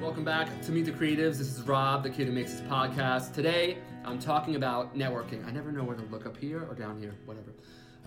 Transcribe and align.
Welcome 0.00 0.22
back 0.22 0.62
to 0.62 0.70
Meet 0.70 0.84
the 0.84 0.92
Creatives. 0.92 1.38
This 1.38 1.52
is 1.52 1.62
Rob, 1.62 2.04
the 2.04 2.10
kid 2.10 2.28
who 2.28 2.32
makes 2.32 2.52
this 2.52 2.60
podcast. 2.62 3.34
Today, 3.34 3.78
I'm 4.04 4.20
talking 4.20 4.54
about 4.54 4.96
networking. 4.96 5.44
I 5.44 5.50
never 5.50 5.72
know 5.72 5.82
where 5.82 5.96
to 5.96 6.04
look 6.04 6.24
up 6.24 6.36
here 6.36 6.64
or 6.70 6.74
down 6.76 7.00
here, 7.00 7.16
whatever. 7.24 7.52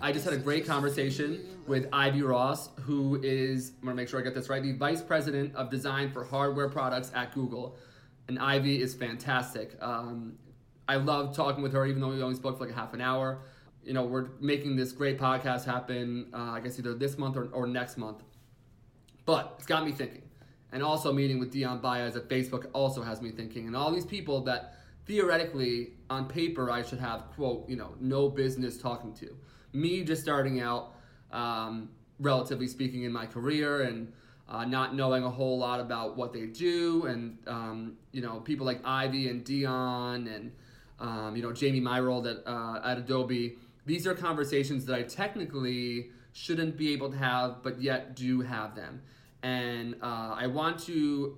I 0.02 0.14
just 0.14 0.24
had 0.24 0.34
a 0.34 0.38
great 0.38 0.66
conversation 0.66 1.42
with 1.68 1.90
Ivy 1.92 2.22
Ross, 2.22 2.70
who 2.80 3.20
is, 3.22 3.74
I'm 3.82 3.88
gonna 3.88 3.96
make 3.98 4.08
sure 4.08 4.22
I 4.22 4.24
get 4.24 4.34
this 4.34 4.48
right, 4.48 4.64
the 4.64 4.72
Vice 4.72 5.02
President 5.02 5.54
of 5.54 5.70
Design 5.70 6.10
for 6.14 6.24
Hardware 6.24 6.70
Products 6.70 7.12
at 7.14 7.34
Google. 7.34 7.76
And 8.30 8.40
Ivy 8.40 8.82
is 8.82 8.96
fantastic. 8.96 9.78
Um, 9.82 10.38
I 10.88 10.96
love 10.96 11.36
talking 11.36 11.62
with 11.62 11.74
her, 11.74 11.86
even 11.86 12.02
though 12.02 12.10
we 12.10 12.24
only 12.24 12.36
spoke 12.36 12.58
for 12.58 12.64
like 12.64 12.74
a 12.74 12.78
half 12.78 12.94
an 12.94 13.02
hour. 13.02 13.40
You 13.84 13.92
know, 13.92 14.06
we're 14.06 14.30
making 14.40 14.78
this 14.78 14.94
great 14.94 15.20
podcast 15.20 15.66
happen, 15.66 16.30
uh, 16.34 16.52
I 16.52 16.62
guess 16.62 16.80
either 16.80 16.94
this 16.94 17.18
month 17.18 17.36
or, 17.36 17.50
or 17.52 17.68
next 17.68 17.98
month. 17.98 18.24
But 19.26 19.56
it's 19.58 19.68
got 19.68 19.86
me 19.86 19.92
thinking. 19.92 20.22
And 20.72 20.82
also 20.82 21.12
meeting 21.12 21.40
with 21.40 21.52
Dion 21.52 21.80
Baez 21.80 22.16
at 22.16 22.30
Facebook 22.30 22.68
also 22.74 23.02
has 23.02 23.22
me 23.22 23.32
thinking. 23.32 23.68
And 23.68 23.76
all 23.76 23.92
these 23.92 24.06
people 24.06 24.42
that 24.46 24.76
theoretically, 25.06 25.94
on 26.10 26.28
paper, 26.28 26.70
I 26.70 26.82
should 26.84 27.00
have, 27.00 27.26
quote, 27.36 27.68
you 27.68 27.76
know, 27.76 27.96
no 28.00 28.30
business 28.30 28.78
talking 28.78 29.14
to. 29.16 29.36
Me 29.74 30.04
just 30.04 30.22
starting 30.22 30.62
out, 30.62 30.94
um, 31.32 31.90
relatively 32.20 32.68
speaking, 32.68 33.04
in 33.04 33.12
my 33.12 33.26
career 33.26 33.82
and 33.82 34.12
uh, 34.48 34.66
not 34.66 34.96
knowing 34.96 35.24
a 35.24 35.30
whole 35.30 35.58
lot 35.58 35.80
about 35.80 36.18
what 36.18 36.34
they 36.34 36.46
do. 36.46 37.06
And, 37.06 37.38
um, 37.48 37.98
you 38.12 38.22
know, 38.22 38.40
people 38.40 38.66
like 38.66 38.82
Ivy 38.86 39.30
and 39.30 39.44
Dion 39.44 40.28
and, 40.28 40.52
um, 41.00 41.36
you 41.36 41.42
know, 41.42 41.52
Jamie 41.52 41.82
Myrold 41.82 42.30
at, 42.30 42.46
uh, 42.46 42.82
at 42.86 42.98
Adobe. 42.98 43.58
These 43.86 44.06
are 44.06 44.14
conversations 44.14 44.86
that 44.86 44.96
I 44.96 45.04
technically 45.04 46.12
shouldn't 46.34 46.78
be 46.78 46.94
able 46.94 47.10
to 47.12 47.18
have, 47.18 47.64
but 47.64 47.82
yet 47.82 48.16
do 48.16 48.42
have 48.42 48.76
them. 48.76 49.02
And 49.44 49.96
uh, 50.02 50.36
I 50.38 50.48
want 50.48 50.80
to 50.86 51.38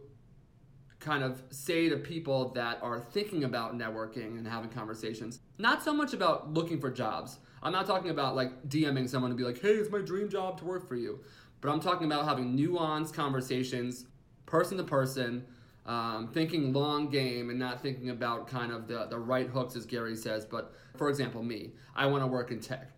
kind 1.00 1.24
of 1.24 1.44
say 1.50 1.90
to 1.90 1.98
people 1.98 2.50
that 2.50 2.80
are 2.82 3.00
thinking 3.00 3.44
about 3.44 3.78
networking 3.78 4.38
and 4.38 4.48
having 4.48 4.70
conversations, 4.70 5.40
not 5.58 5.84
so 5.84 5.94
much 5.94 6.14
about 6.14 6.54
looking 6.54 6.80
for 6.80 6.90
jobs. 6.90 7.40
I'm 7.62 7.72
not 7.72 7.86
talking 7.86 8.10
about 8.10 8.36
like 8.36 8.68
DMing 8.68 9.10
someone 9.10 9.32
to 9.32 9.38
be 9.38 9.44
like, 9.44 9.62
hey, 9.62 9.74
it's 9.74 9.92
my 9.92 10.00
dream 10.00 10.30
job 10.30 10.58
to 10.60 10.66
work 10.66 10.88
for 10.88 10.96
you. 10.96 11.20
But 11.62 11.72
I'm 11.72 11.80
talking 11.80 12.08
about 12.08 12.26
having 12.26 12.58
nuanced 12.58 13.14
conversations, 13.14 14.06
person 14.46 14.78
to 14.78 14.84
person, 14.84 15.46
um, 15.86 16.30
thinking 16.30 16.74
long 16.74 17.10
game 17.10 17.50
and 17.50 17.60
not 17.60 17.82
thinking 17.82 18.10
about 18.10 18.48
kind 18.48 18.72
of 18.72 18.88
the, 18.88 19.06
the 19.06 19.18
right 19.18 19.48
hooks, 19.48 19.76
as 19.76 19.86
Gary 19.86 20.16
says. 20.16 20.46
But 20.46 20.74
for 20.96 21.10
example, 21.10 21.44
me, 21.44 21.72
I 21.96 22.06
want 22.06 22.24
to 22.24 22.28
work 22.28 22.52
in 22.52 22.60
tech, 22.60 22.92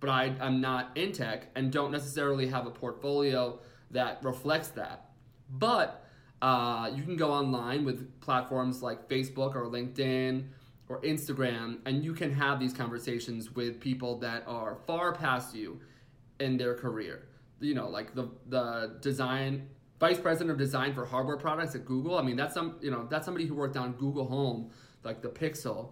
but 0.00 0.10
I, 0.10 0.34
I'm 0.40 0.60
not 0.60 0.90
in 0.96 1.12
tech 1.12 1.48
and 1.54 1.70
don't 1.70 1.90
necessarily 1.90 2.46
have 2.48 2.66
a 2.66 2.70
portfolio 2.70 3.58
that 3.92 4.22
reflects 4.22 4.68
that. 4.68 5.10
But 5.48 6.04
uh, 6.40 6.90
you 6.94 7.02
can 7.02 7.16
go 7.16 7.30
online 7.30 7.84
with 7.84 8.20
platforms 8.20 8.82
like 8.82 9.08
Facebook 9.08 9.54
or 9.54 9.66
LinkedIn 9.66 10.48
or 10.88 11.00
Instagram, 11.02 11.78
and 11.86 12.04
you 12.04 12.14
can 12.14 12.32
have 12.32 12.58
these 12.58 12.72
conversations 12.72 13.54
with 13.54 13.80
people 13.80 14.18
that 14.18 14.42
are 14.46 14.76
far 14.86 15.12
past 15.12 15.54
you 15.54 15.80
in 16.40 16.56
their 16.56 16.74
career. 16.74 17.28
You 17.60 17.74
know, 17.74 17.88
like 17.88 18.14
the 18.14 18.28
the 18.48 18.98
design 19.00 19.68
vice 20.02 20.18
president 20.18 20.50
of 20.50 20.58
design 20.58 20.92
for 20.92 21.06
hardware 21.06 21.36
products 21.36 21.76
at 21.76 21.84
Google. 21.84 22.18
I 22.18 22.22
mean, 22.22 22.34
that's 22.34 22.54
some 22.54 22.76
you 22.80 22.90
know 22.90 23.06
that's 23.08 23.24
somebody 23.24 23.46
who 23.46 23.54
worked 23.54 23.76
on 23.76 23.92
Google 23.92 24.26
Home, 24.26 24.70
like 25.04 25.22
the 25.22 25.28
Pixel, 25.28 25.90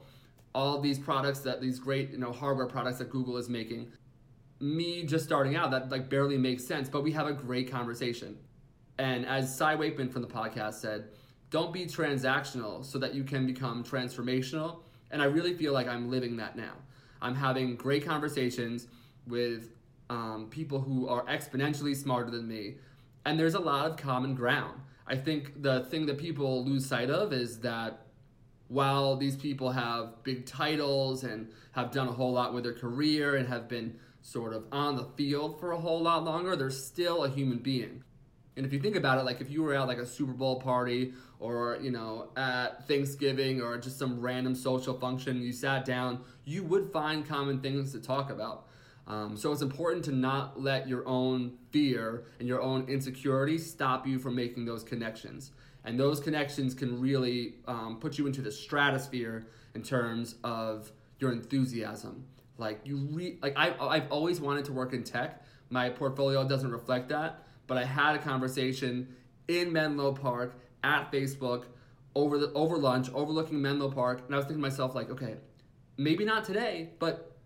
all 0.53 0.81
these 0.81 0.99
products 0.99 1.39
that 1.41 1.61
these 1.61 1.79
great 1.79 2.11
you 2.11 2.19
know 2.19 2.33
hardware 2.33 2.67
products 2.67 2.99
that 2.99 3.09
Google 3.09 3.37
is 3.37 3.49
making 3.49 3.93
me 4.61 5.05
just 5.05 5.25
starting 5.25 5.57
out 5.57 5.71
that 5.71 5.91
like 5.91 6.09
barely 6.09 6.37
makes 6.37 6.65
sense 6.65 6.89
but 6.89 7.03
we 7.03 7.13
have 7.13 7.27
a 7.27 7.33
great 7.33 7.71
conversation. 7.71 8.37
And 8.99 9.25
as 9.27 9.57
cy 9.57 9.75
wakeman 9.75 10.11
from 10.11 10.23
the 10.23 10.29
podcast 10.29 10.75
said 10.75 11.09
don't 11.51 11.73
be 11.73 11.85
transactional 11.85 12.85
so 12.85 12.99
that 12.99 13.15
you 13.15 13.25
can 13.25 13.47
become 13.47 13.83
transformational. 13.83 14.83
And 15.11 15.21
i 15.23 15.25
really 15.25 15.55
feel 15.55 15.73
like 15.73 15.89
i'm 15.89 16.11
living 16.11 16.37
that 16.37 16.57
now. 16.57 16.75
I'm 17.23 17.35
having 17.35 17.77
great 17.77 18.05
conversations 18.07 18.87
with 19.27 19.73
um, 20.09 20.49
people 20.51 20.81
who 20.81 21.07
are 21.09 21.25
exponentially 21.27 21.95
smarter 21.95 22.31
than 22.31 22.49
me 22.49 22.77
and 23.25 23.39
there's 23.39 23.55
a 23.55 23.61
lot 23.61 23.87
of 23.87 23.97
common 23.97 24.35
ground. 24.35 24.81
I 25.07 25.17
think 25.17 25.63
the 25.63 25.85
thing 25.87 26.07
that 26.07 26.19
people 26.19 26.65
lose 26.65 26.87
sight 26.87 27.11
of 27.11 27.33
is 27.33 27.59
that 27.61 28.07
while 28.71 29.17
these 29.17 29.37
people 29.37 29.73
have 29.73 30.23
big 30.23 30.47
titles 30.47 31.25
and 31.25 31.51
have 31.73 31.91
done 31.91 32.07
a 32.07 32.13
whole 32.13 32.33
lot 32.33 32.55
with 32.55 32.63
their 32.63 32.73
career 32.73 33.35
and 33.35 33.49
have 33.49 33.69
been 33.69 33.99
sort 34.23 34.55
of 34.55 34.65
on 34.71 34.95
the 34.95 35.05
field 35.17 35.59
for 35.59 35.73
a 35.73 35.77
whole 35.77 36.01
lot 36.01 36.23
longer, 36.23 36.55
they're 36.55 36.71
still 36.71 37.25
a 37.25 37.29
human 37.29 37.59
being. 37.59 38.05
And 38.57 38.65
if 38.65 38.73
you 38.73 38.79
think 38.79 38.95
about 38.95 39.19
it, 39.19 39.25
like 39.25 39.41
if 39.41 39.51
you 39.51 39.65
were 39.65 39.75
at 39.75 39.89
like 39.89 39.99
a 39.99 40.07
Super 40.07 40.33
Bowl 40.33 40.61
party 40.61 41.15
or, 41.41 41.79
you 41.83 41.91
know, 41.91 42.29
at 42.37 42.87
Thanksgiving 42.87 43.61
or 43.61 43.77
just 43.77 43.99
some 43.99 44.21
random 44.21 44.55
social 44.55 44.95
function, 44.95 45.43
you 45.43 45.53
sat 45.53 45.85
down, 45.85 46.21
you 46.45 46.63
would 46.63 46.93
find 46.93 47.27
common 47.27 47.61
things 47.61 47.91
to 47.91 48.01
talk 48.01 48.31
about. 48.31 48.69
Um, 49.09 49.37
so 49.37 49.51
it's 49.51 49.63
important 49.63 50.05
to 50.05 50.13
not 50.13 50.61
let 50.61 50.87
your 50.87 51.09
own 51.09 51.59
fear 51.73 52.23
and 52.39 52.47
your 52.47 52.63
own 52.63 52.89
insecurity 52.89 53.59
stop 53.59 54.07
you 54.07 54.21
from 54.21 54.37
making 54.37 54.65
those 54.65 54.85
connections. 54.85 55.51
And 55.85 55.99
those 55.99 56.21
connections 56.21 56.75
can 56.75 57.01
really 57.01 57.55
um, 57.67 57.99
put 58.01 58.19
you 58.19 58.27
into 58.27 58.43
the 58.43 58.53
stratosphere 58.53 59.47
in 59.75 59.83
terms 59.83 60.35
of 60.45 60.93
your 61.19 61.33
enthusiasm. 61.33 62.27
Like 62.59 62.81
you 62.85 62.99
re- 63.11 63.39
like 63.43 63.55
I 63.57 63.75
I've 63.81 64.11
always 64.13 64.41
wanted 64.41 64.67
to 64.67 64.73
work 64.73 64.93
in 64.93 65.03
tech. 65.03 65.43
My 65.71 65.89
portfolio 65.89 66.47
doesn't 66.47 66.71
reflect 66.71 67.09
that, 67.09 67.45
but 67.67 67.79
I 67.79 67.85
had 67.85 68.17
a 68.17 68.19
conversation 68.19 69.15
in 69.49 69.73
Menlo 69.73 70.13
Park 70.13 70.59
at 70.85 71.11
Facebook 71.11 71.65
over 72.15 72.39
the 72.39 72.53
over 72.53 72.77
lunch, 72.77 73.11
overlooking 73.15 73.63
Menlo 73.63 73.91
Park, 73.91 74.23
and 74.27 74.35
I 74.35 74.39
was 74.39 74.45
thinking 74.45 74.63
to 74.63 74.69
myself 74.69 74.95
like, 74.95 75.11
okay, 75.11 75.37
maybe 75.97 76.25
not 76.25 76.45
today, 76.45 76.91
but 76.99 77.37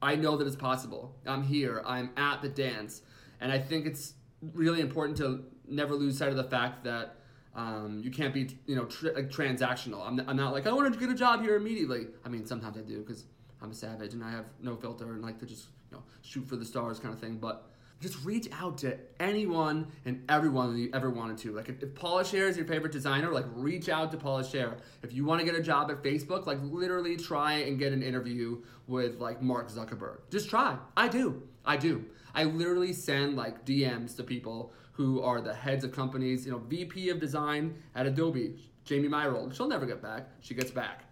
I 0.00 0.16
know 0.16 0.36
that 0.36 0.46
it's 0.46 0.56
possible. 0.56 1.14
I'm 1.26 1.42
here. 1.42 1.82
I'm 1.84 2.10
at 2.16 2.40
the 2.40 2.48
dance, 2.48 3.02
and 3.40 3.52
I 3.52 3.58
think 3.58 3.86
it's 3.86 4.14
really 4.54 4.80
important 4.80 5.18
to 5.18 5.44
never 5.68 5.94
lose 5.94 6.18
sight 6.18 6.30
of 6.30 6.36
the 6.36 6.44
fact 6.44 6.84
that 6.84 7.16
um, 7.54 8.00
you 8.02 8.10
can't 8.10 8.32
be 8.32 8.48
you 8.66 8.76
know 8.76 8.86
tr- 8.86 9.12
like 9.14 9.30
transactional. 9.30 10.06
I'm, 10.06 10.20
I'm 10.28 10.36
not 10.36 10.52
like 10.52 10.66
I 10.66 10.72
want 10.72 10.92
to 10.92 10.98
get 10.98 11.10
a 11.10 11.14
job 11.14 11.42
here 11.42 11.56
immediately. 11.56 12.06
I 12.24 12.28
mean, 12.28 12.46
sometimes 12.46 12.76
I 12.78 12.80
do 12.82 13.00
because 13.00 13.24
I'm 13.60 13.70
a 13.70 13.74
savage 13.74 14.14
and 14.14 14.24
I 14.24 14.30
have 14.30 14.46
no 14.60 14.76
filter 14.76 15.12
and 15.12 15.22
like 15.22 15.38
to 15.40 15.46
just 15.46 15.66
you 15.90 15.96
know 15.96 16.02
shoot 16.22 16.46
for 16.48 16.56
the 16.56 16.64
stars 16.64 16.98
kind 16.98 17.12
of 17.12 17.20
thing. 17.20 17.36
But 17.36 17.68
just 18.00 18.24
reach 18.24 18.48
out 18.52 18.78
to 18.78 18.98
anyone 19.20 19.86
and 20.04 20.24
everyone 20.28 20.72
that 20.72 20.80
you 20.80 20.90
ever 20.92 21.08
wanted 21.08 21.38
to. 21.38 21.52
Like 21.52 21.68
if, 21.68 21.82
if 21.82 21.94
Paula 21.94 22.24
Scher 22.24 22.48
is 22.48 22.56
your 22.56 22.66
favorite 22.66 22.92
designer, 22.92 23.30
like 23.30 23.46
reach 23.54 23.88
out 23.88 24.10
to 24.10 24.16
Paula 24.16 24.42
Scher. 24.42 24.78
If 25.02 25.12
you 25.12 25.24
want 25.24 25.40
to 25.40 25.46
get 25.46 25.54
a 25.54 25.62
job 25.62 25.90
at 25.90 26.02
Facebook, 26.02 26.46
like 26.46 26.58
literally 26.62 27.16
try 27.16 27.58
and 27.58 27.78
get 27.78 27.92
an 27.92 28.02
interview 28.02 28.60
with 28.88 29.20
like 29.20 29.40
Mark 29.40 29.70
Zuckerberg. 29.70 30.18
Just 30.30 30.50
try. 30.50 30.76
I 30.96 31.08
do. 31.08 31.42
I 31.64 31.76
do. 31.76 32.04
I 32.34 32.44
literally 32.44 32.92
send 32.92 33.36
like 33.36 33.64
DMs 33.64 34.16
to 34.16 34.22
people 34.22 34.72
who 34.92 35.22
are 35.22 35.40
the 35.40 35.54
heads 35.54 35.84
of 35.84 35.92
companies. 35.92 36.44
You 36.46 36.52
know, 36.52 36.58
VP 36.58 37.10
of 37.10 37.20
design 37.20 37.74
at 37.94 38.06
Adobe, 38.06 38.58
Jamie 38.84 39.08
Myrold. 39.08 39.54
She'll 39.54 39.68
never 39.68 39.86
get 39.86 40.02
back. 40.02 40.28
She 40.40 40.54
gets 40.54 40.70
back. 40.70 41.04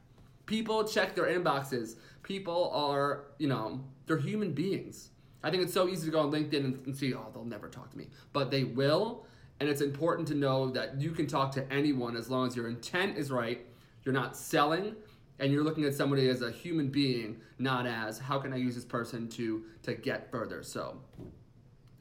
People 0.46 0.84
check 0.84 1.14
their 1.14 1.26
inboxes 1.26 1.96
people 2.30 2.70
are, 2.72 3.24
you 3.38 3.48
know, 3.48 3.80
they're 4.06 4.16
human 4.16 4.52
beings. 4.52 5.10
I 5.42 5.50
think 5.50 5.64
it's 5.64 5.72
so 5.72 5.88
easy 5.88 6.06
to 6.06 6.12
go 6.12 6.20
on 6.20 6.30
LinkedIn 6.30 6.64
and, 6.64 6.86
and 6.86 6.96
see, 6.96 7.12
oh, 7.12 7.26
they'll 7.34 7.44
never 7.44 7.68
talk 7.68 7.90
to 7.90 7.98
me. 7.98 8.06
But 8.32 8.52
they 8.52 8.62
will. 8.62 9.26
And 9.58 9.68
it's 9.68 9.80
important 9.80 10.28
to 10.28 10.34
know 10.34 10.70
that 10.70 11.00
you 11.00 11.10
can 11.10 11.26
talk 11.26 11.50
to 11.52 11.72
anyone 11.72 12.16
as 12.16 12.30
long 12.30 12.46
as 12.46 12.54
your 12.54 12.68
intent 12.68 13.18
is 13.18 13.32
right, 13.32 13.66
you're 14.04 14.14
not 14.14 14.36
selling, 14.36 14.94
and 15.40 15.52
you're 15.52 15.64
looking 15.64 15.84
at 15.84 15.94
somebody 15.94 16.28
as 16.28 16.42
a 16.42 16.50
human 16.50 16.88
being, 16.88 17.40
not 17.58 17.86
as 17.86 18.18
how 18.18 18.38
can 18.38 18.52
I 18.52 18.56
use 18.56 18.74
this 18.74 18.84
person 18.84 19.28
to 19.30 19.64
to 19.82 19.94
get 19.94 20.30
further. 20.30 20.62
So 20.62 21.00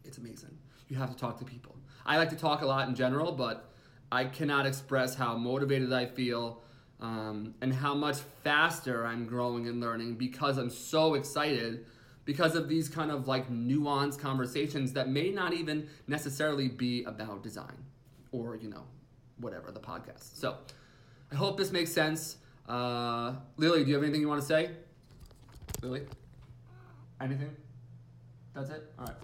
it's 0.03 0.17
amazing. 0.17 0.57
You 0.88 0.97
have 0.97 1.09
to 1.09 1.17
talk 1.17 1.39
to 1.39 1.45
people. 1.45 1.75
I 2.05 2.17
like 2.17 2.29
to 2.29 2.35
talk 2.35 2.62
a 2.62 2.65
lot 2.65 2.88
in 2.88 2.95
general, 2.95 3.31
but 3.31 3.71
I 4.12 4.25
cannot 4.25 4.65
express 4.65 5.15
how 5.15 5.38
motivated 5.38 5.94
I 5.94 6.07
feel 6.07 6.62
um, 7.00 7.53
and 7.62 7.74
how 7.74 7.94
much 7.94 8.18
faster 8.44 9.06
I'm 9.06 9.25
growing 9.25 9.68
and 9.68 9.80
learning 9.80 10.15
because 10.15 10.57
I'm 10.57 10.69
so 10.69 11.13
excited 11.13 11.86
because 12.25 12.56
of 12.56 12.68
these 12.68 12.89
kind 12.89 13.12
of 13.12 13.27
like 13.27 13.50
nuanced 13.50 14.19
conversations 14.19 14.94
that 14.94 15.09
may 15.09 15.30
not 15.30 15.53
even 15.53 15.88
necessarily 16.07 16.68
be 16.68 17.03
about 17.03 17.44
design 17.44 17.86
or, 18.31 18.56
you 18.56 18.69
know, 18.69 18.83
whatever, 19.38 19.71
the 19.71 19.80
podcast. 19.80 20.36
So 20.38 20.57
I 21.31 21.36
hope 21.36 21.57
this 21.57 21.71
makes 21.71 21.91
sense. 21.91 22.38
Uh, 22.69 23.33
Lily, 23.57 23.83
do 23.83 23.89
you 23.89 23.95
have 23.95 24.04
anything 24.04 24.21
you 24.21 24.30
want 24.30 24.42
to 24.42 24.48
say? 24.48 24.69
Lily? 25.81 26.04
Anything? 27.19 27.56
That's 28.54 28.69
it? 28.69 28.94
All 29.00 29.06
right. 29.06 29.16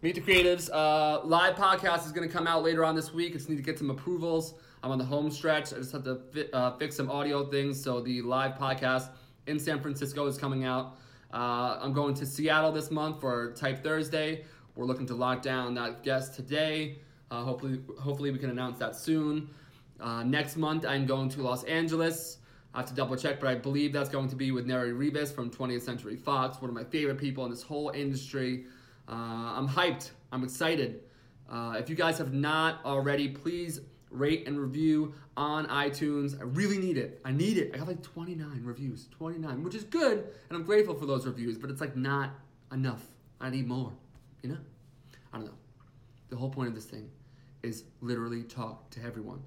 Meet 0.00 0.14
the 0.14 0.20
Creatives. 0.20 0.70
Uh, 0.72 1.24
live 1.24 1.56
podcast 1.56 2.06
is 2.06 2.12
going 2.12 2.26
to 2.26 2.32
come 2.32 2.46
out 2.46 2.62
later 2.62 2.84
on 2.84 2.94
this 2.94 3.12
week. 3.12 3.32
I 3.32 3.34
just 3.34 3.48
need 3.48 3.56
to 3.56 3.62
get 3.62 3.78
some 3.78 3.90
approvals. 3.90 4.54
I'm 4.84 4.92
on 4.92 4.98
the 4.98 5.04
home 5.04 5.30
stretch. 5.30 5.72
I 5.72 5.76
just 5.76 5.90
have 5.90 6.04
to 6.04 6.20
fit, 6.32 6.50
uh, 6.52 6.76
fix 6.76 6.96
some 6.96 7.10
audio 7.10 7.44
things. 7.50 7.82
So 7.82 8.00
the 8.00 8.22
live 8.22 8.54
podcast 8.54 9.10
in 9.48 9.58
San 9.58 9.80
Francisco 9.80 10.26
is 10.26 10.38
coming 10.38 10.64
out. 10.64 10.98
Uh, 11.32 11.78
I'm 11.80 11.92
going 11.92 12.14
to 12.14 12.26
Seattle 12.26 12.70
this 12.70 12.92
month 12.92 13.20
for 13.20 13.52
Type 13.54 13.82
Thursday. 13.82 14.44
We're 14.76 14.86
looking 14.86 15.06
to 15.06 15.14
lock 15.14 15.42
down 15.42 15.74
that 15.74 16.04
guest 16.04 16.34
today. 16.34 16.98
Uh, 17.30 17.42
hopefully, 17.42 17.80
hopefully 17.98 18.30
we 18.30 18.38
can 18.38 18.50
announce 18.50 18.78
that 18.78 18.94
soon. 18.94 19.50
Uh, 20.00 20.22
next 20.22 20.56
month, 20.56 20.84
I'm 20.86 21.06
going 21.06 21.28
to 21.30 21.42
Los 21.42 21.64
Angeles. 21.64 22.38
I 22.74 22.78
have 22.78 22.88
to 22.88 22.94
double 22.94 23.16
check, 23.16 23.38
but 23.38 23.48
I 23.48 23.54
believe 23.54 23.92
that's 23.92 24.08
going 24.08 24.28
to 24.28 24.36
be 24.36 24.50
with 24.50 24.66
Neri 24.66 24.92
Ribas 24.92 25.34
from 25.34 25.50
20th 25.50 25.82
Century 25.82 26.16
Fox, 26.16 26.60
one 26.60 26.70
of 26.70 26.74
my 26.74 26.84
favorite 26.84 27.18
people 27.18 27.44
in 27.44 27.50
this 27.50 27.62
whole 27.62 27.90
industry. 27.90 28.64
Uh, 29.08 29.12
I'm 29.12 29.68
hyped. 29.68 30.10
I'm 30.32 30.42
excited. 30.42 31.02
Uh, 31.50 31.76
if 31.78 31.90
you 31.90 31.96
guys 31.96 32.16
have 32.16 32.32
not 32.32 32.82
already, 32.84 33.28
please 33.28 33.80
rate 34.10 34.46
and 34.46 34.58
review 34.58 35.14
on 35.36 35.66
iTunes. 35.66 36.38
I 36.40 36.44
really 36.44 36.78
need 36.78 36.96
it. 36.96 37.20
I 37.24 37.32
need 37.32 37.58
it. 37.58 37.72
I 37.74 37.78
got 37.78 37.88
like 37.88 38.02
29 38.02 38.60
reviews, 38.62 39.08
29, 39.10 39.62
which 39.62 39.74
is 39.74 39.84
good, 39.84 40.24
and 40.48 40.56
I'm 40.56 40.64
grateful 40.64 40.94
for 40.94 41.04
those 41.06 41.26
reviews, 41.26 41.58
but 41.58 41.70
it's 41.70 41.80
like 41.80 41.96
not 41.96 42.30
enough. 42.72 43.02
I 43.40 43.50
need 43.50 43.66
more, 43.66 43.92
you 44.42 44.50
know? 44.50 44.58
I 45.32 45.38
don't 45.38 45.46
know. 45.46 45.54
The 46.30 46.36
whole 46.36 46.50
point 46.50 46.68
of 46.68 46.74
this 46.74 46.84
thing 46.84 47.10
is 47.62 47.84
literally 48.00 48.42
talk 48.42 48.88
to 48.90 49.02
everyone. 49.02 49.42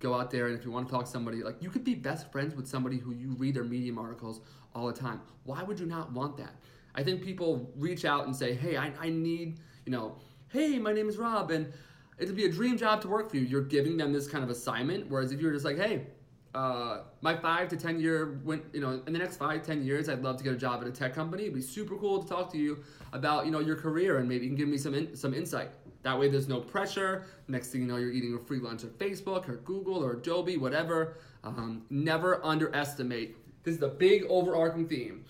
Go 0.00 0.14
out 0.14 0.30
there, 0.30 0.46
and 0.46 0.56
if 0.56 0.64
you 0.64 0.70
want 0.70 0.86
to 0.86 0.92
talk 0.94 1.06
to 1.06 1.10
somebody, 1.10 1.42
like 1.42 1.60
you 1.60 1.70
could 1.70 1.84
be 1.84 1.94
best 1.94 2.30
friends 2.30 2.54
with 2.54 2.68
somebody 2.68 2.98
who 2.98 3.12
you 3.12 3.34
read 3.38 3.54
their 3.54 3.64
Medium 3.64 3.98
articles 3.98 4.40
all 4.74 4.86
the 4.86 4.92
time. 4.92 5.20
Why 5.44 5.62
would 5.62 5.80
you 5.80 5.86
not 5.86 6.12
want 6.12 6.36
that? 6.36 6.54
I 6.94 7.02
think 7.02 7.22
people 7.22 7.72
reach 7.76 8.04
out 8.04 8.26
and 8.26 8.34
say, 8.34 8.54
hey, 8.54 8.76
I, 8.76 8.92
I 9.00 9.08
need, 9.08 9.58
you 9.84 9.92
know, 9.92 10.16
hey, 10.48 10.78
my 10.78 10.92
name 10.92 11.08
is 11.08 11.16
Rob, 11.16 11.50
and 11.50 11.72
it'd 12.18 12.36
be 12.36 12.44
a 12.44 12.52
dream 12.52 12.76
job 12.76 13.00
to 13.02 13.08
work 13.08 13.30
for 13.30 13.36
you. 13.36 13.42
You're 13.42 13.62
giving 13.62 13.96
them 13.96 14.12
this 14.12 14.28
kind 14.28 14.44
of 14.44 14.50
assignment, 14.50 15.08
whereas 15.08 15.32
if 15.32 15.40
you're 15.40 15.52
just 15.52 15.64
like, 15.64 15.78
hey, 15.78 16.06
uh, 16.54 17.02
my 17.20 17.36
five 17.36 17.68
to 17.68 17.76
ten 17.76 18.00
year, 18.00 18.40
when 18.42 18.62
you 18.72 18.80
know, 18.80 19.02
in 19.06 19.12
the 19.12 19.18
next 19.18 19.36
five 19.36 19.62
ten 19.62 19.82
years, 19.84 20.08
I'd 20.08 20.22
love 20.22 20.36
to 20.38 20.44
get 20.44 20.54
a 20.54 20.56
job 20.56 20.80
at 20.80 20.88
a 20.88 20.92
tech 20.92 21.14
company. 21.14 21.42
It'd 21.44 21.54
be 21.54 21.60
super 21.60 21.96
cool 21.96 22.22
to 22.22 22.28
talk 22.28 22.50
to 22.52 22.58
you 22.58 22.82
about 23.12 23.44
you 23.44 23.52
know 23.52 23.60
your 23.60 23.76
career 23.76 24.18
and 24.18 24.28
maybe 24.28 24.44
you 24.44 24.50
can 24.50 24.56
give 24.56 24.68
me 24.68 24.78
some 24.78 24.94
in, 24.94 25.14
some 25.14 25.34
insight. 25.34 25.70
That 26.02 26.18
way, 26.18 26.28
there's 26.28 26.48
no 26.48 26.60
pressure. 26.60 27.26
Next 27.48 27.68
thing 27.68 27.82
you 27.82 27.86
know, 27.86 27.96
you're 27.96 28.12
eating 28.12 28.34
a 28.34 28.38
free 28.38 28.60
lunch 28.60 28.84
at 28.84 28.98
Facebook 28.98 29.48
or 29.48 29.56
Google 29.56 30.02
or 30.02 30.12
Adobe, 30.12 30.56
whatever. 30.56 31.18
Um, 31.44 31.82
never 31.90 32.44
underestimate. 32.44 33.36
This 33.64 33.74
is 33.74 33.80
the 33.80 33.88
big 33.88 34.24
overarching 34.28 34.86
theme. 34.86 35.24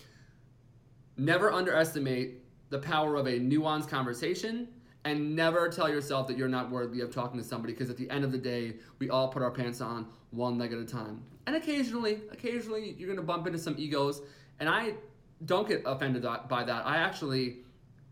Never 1.17 1.51
underestimate 1.51 2.41
the 2.69 2.79
power 2.79 3.15
of 3.15 3.27
a 3.27 3.39
nuanced 3.39 3.89
conversation 3.89 4.67
and 5.05 5.35
never 5.35 5.69
tell 5.69 5.89
yourself 5.89 6.27
that 6.27 6.37
you're 6.37 6.47
not 6.47 6.69
worthy 6.69 7.01
of 7.01 7.13
talking 7.13 7.39
to 7.39 7.45
somebody 7.45 7.73
because 7.73 7.89
at 7.89 7.97
the 7.97 8.09
end 8.09 8.23
of 8.23 8.31
the 8.31 8.37
day 8.37 8.75
we 8.99 9.09
all 9.09 9.29
put 9.29 9.41
our 9.41 9.51
pants 9.51 9.81
on 9.81 10.05
one 10.31 10.57
leg 10.57 10.73
at 10.73 10.79
a 10.79 10.85
time 10.85 11.23
and 11.47 11.55
occasionally 11.55 12.21
occasionally 12.31 12.95
you're 12.97 13.07
going 13.07 13.17
to 13.17 13.23
bump 13.23 13.47
into 13.47 13.57
some 13.57 13.75
egos 13.77 14.21
and 14.59 14.67
i 14.67 14.93
don't 15.45 15.67
get 15.67 15.81
offended 15.85 16.25
by 16.49 16.63
that 16.63 16.85
i 16.85 16.97
actually 16.97 17.57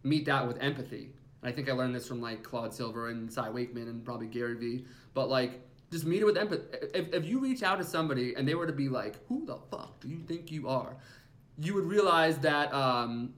meet 0.03 0.25
that 0.25 0.47
with 0.47 0.57
empathy 0.61 1.09
i 1.43 1.51
think 1.51 1.69
i 1.69 1.71
learned 1.71 1.95
this 1.95 2.07
from 2.07 2.21
like 2.21 2.43
claude 2.43 2.73
silver 2.73 3.09
and 3.09 3.31
cy 3.31 3.49
wakeman 3.49 3.87
and 3.87 4.03
probably 4.03 4.27
gary 4.27 4.55
vee 4.55 4.85
but 5.13 5.29
like 5.29 5.61
just 5.91 6.05
meet 6.05 6.21
it 6.21 6.25
with 6.25 6.37
empathy 6.37 6.63
if, 6.93 7.13
if 7.13 7.25
you 7.25 7.39
reach 7.39 7.63
out 7.63 7.77
to 7.77 7.83
somebody 7.83 8.33
and 8.35 8.47
they 8.47 8.55
were 8.55 8.67
to 8.67 8.73
be 8.73 8.89
like 8.89 9.15
who 9.27 9.45
the 9.45 9.57
fuck 9.71 9.99
do 9.99 10.09
you 10.09 10.19
think 10.19 10.51
you 10.51 10.67
are 10.67 10.97
you 11.59 11.73
would 11.73 11.85
realize 11.85 12.37
that 12.39 12.73
um, 12.73 13.33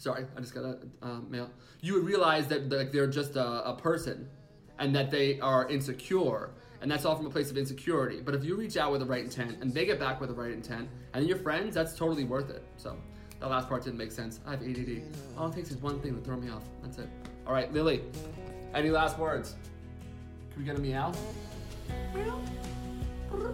sorry, 0.00 0.26
I 0.36 0.40
just 0.40 0.54
got 0.54 0.64
a 0.64 0.78
uh, 1.02 1.20
mail. 1.28 1.50
You 1.80 1.94
would 1.94 2.04
realize 2.04 2.46
that 2.48 2.70
like 2.70 2.92
they're 2.92 3.06
just 3.06 3.36
a, 3.36 3.68
a, 3.68 3.74
person, 3.74 4.28
and 4.78 4.94
that 4.94 5.10
they 5.10 5.38
are 5.40 5.68
insecure, 5.68 6.50
and 6.80 6.90
that's 6.90 7.04
all 7.04 7.16
from 7.16 7.26
a 7.26 7.30
place 7.30 7.50
of 7.50 7.58
insecurity. 7.58 8.20
But 8.20 8.34
if 8.34 8.44
you 8.44 8.56
reach 8.56 8.76
out 8.76 8.92
with 8.92 9.00
the 9.00 9.06
right 9.06 9.24
intent, 9.24 9.58
and 9.60 9.72
they 9.72 9.84
get 9.84 9.98
back 9.98 10.20
with 10.20 10.30
the 10.30 10.34
right 10.34 10.52
intent, 10.52 10.88
and 11.12 11.26
you're 11.26 11.38
friends, 11.38 11.74
that's 11.74 11.94
totally 11.96 12.24
worth 12.24 12.50
it. 12.50 12.64
So 12.76 12.96
that 13.40 13.48
last 13.48 13.68
part 13.68 13.84
didn't 13.84 13.98
make 13.98 14.12
sense. 14.12 14.38
I 14.46 14.50
have 14.52 14.62
ADD. 14.62 15.02
All 15.36 15.48
it 15.48 15.54
takes 15.54 15.70
is 15.70 15.78
one 15.78 15.98
thing 16.00 16.14
to 16.14 16.20
throw 16.20 16.36
me 16.36 16.50
off. 16.50 16.62
That's 16.82 16.98
it. 16.98 17.08
All 17.46 17.52
right, 17.52 17.72
Lily. 17.72 18.02
Any 18.74 18.90
last 18.90 19.18
words? 19.18 19.54
Can 20.52 20.60
we 20.60 20.64
get 20.66 20.76
a 20.76 20.80
meow? 20.80 21.12
Meow. 22.14 22.40
No? 23.32 23.46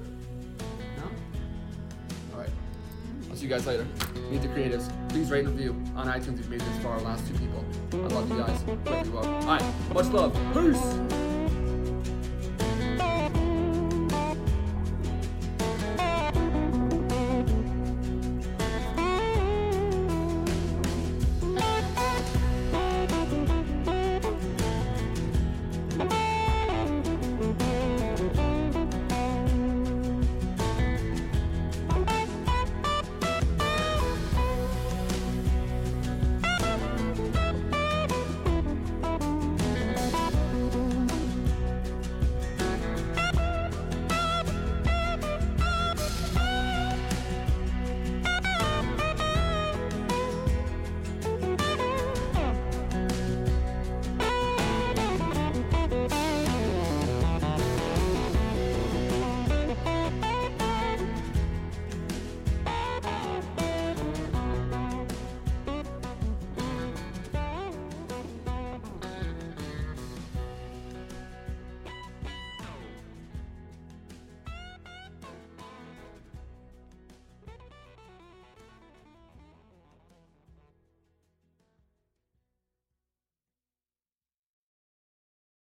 All 2.32 2.40
right. 2.40 2.50
I'll 3.30 3.36
see 3.36 3.44
you 3.44 3.48
guys 3.48 3.66
later. 3.66 3.86
Meet 4.30 4.42
the 4.42 4.48
creatives. 4.48 4.90
Please 5.08 5.30
rate 5.30 5.44
and 5.44 5.56
review 5.56 5.70
on 5.94 6.08
iTunes 6.08 6.40
if 6.40 6.46
you 6.46 6.50
made 6.50 6.60
this 6.60 6.82
far. 6.82 6.98
Last 7.00 7.26
two 7.28 7.34
people. 7.34 7.64
I 7.92 7.96
love 8.08 8.28
you 8.28 8.38
guys. 8.38 8.60
Wherever 8.62 9.08
you 9.08 9.18
are. 9.18 9.24
All 9.24 9.46
right. 9.46 9.94
Much 9.94 10.06
love. 10.06 10.34
Peace. 10.52 11.35